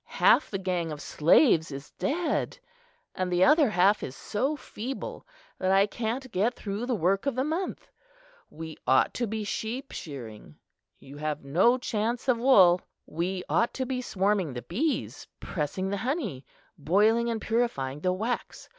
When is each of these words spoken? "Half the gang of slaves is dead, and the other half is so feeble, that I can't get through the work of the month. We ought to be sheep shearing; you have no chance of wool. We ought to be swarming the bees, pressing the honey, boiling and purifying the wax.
"Half 0.05 0.49
the 0.49 0.57
gang 0.57 0.91
of 0.91 0.99
slaves 0.99 1.71
is 1.71 1.91
dead, 1.99 2.57
and 3.13 3.31
the 3.31 3.43
other 3.43 3.69
half 3.69 4.01
is 4.01 4.15
so 4.15 4.55
feeble, 4.55 5.27
that 5.59 5.69
I 5.69 5.85
can't 5.85 6.31
get 6.31 6.55
through 6.55 6.87
the 6.87 6.95
work 6.95 7.27
of 7.27 7.35
the 7.35 7.43
month. 7.43 7.87
We 8.49 8.77
ought 8.87 9.13
to 9.13 9.27
be 9.27 9.43
sheep 9.43 9.91
shearing; 9.91 10.55
you 10.99 11.17
have 11.17 11.43
no 11.45 11.77
chance 11.77 12.27
of 12.27 12.39
wool. 12.39 12.81
We 13.05 13.43
ought 13.47 13.75
to 13.75 13.85
be 13.85 14.01
swarming 14.01 14.53
the 14.53 14.63
bees, 14.63 15.27
pressing 15.39 15.91
the 15.91 15.97
honey, 15.97 16.47
boiling 16.79 17.29
and 17.29 17.39
purifying 17.39 17.99
the 17.99 18.11
wax. 18.11 18.69